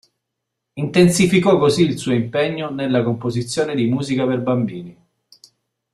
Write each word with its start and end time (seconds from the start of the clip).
Intensificò 0.79 1.59
così 1.59 1.83
il 1.83 1.95
suo 1.95 2.11
impegno 2.11 2.71
nella 2.71 3.03
composizione 3.03 3.75
di 3.75 3.85
musica 3.85 4.25
per 4.25 4.39
bambini. 4.41 4.97